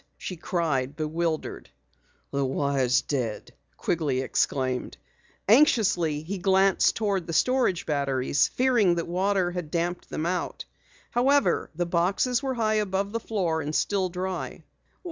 she 0.17 0.35
cried, 0.35 0.95
bewildered. 0.95 1.69
"The 2.31 2.43
wire's 2.43 3.03
dead!" 3.03 3.51
Quigley 3.77 4.21
exclaimed. 4.21 4.97
Anxiously 5.47 6.23
he 6.23 6.39
glanced 6.39 6.95
toward 6.95 7.27
the 7.27 7.33
storage 7.33 7.85
batteries, 7.85 8.47
fearing 8.47 8.95
that 8.95 9.07
water 9.07 9.51
had 9.51 9.69
damped 9.69 10.09
them 10.09 10.25
out. 10.25 10.65
However, 11.11 11.69
the 11.75 11.85
boxes 11.85 12.41
were 12.41 12.55
high 12.55 12.77
above 12.81 13.11
the 13.11 13.19
floor 13.19 13.61
and 13.61 13.75
still 13.75 14.09
dry. 14.09 14.63